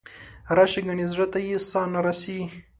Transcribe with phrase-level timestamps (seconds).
[0.57, 2.39] راشه ګنې زړه ته یې ساه نه رسي.